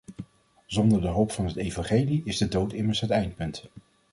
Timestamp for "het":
1.45-1.55, 2.99-3.09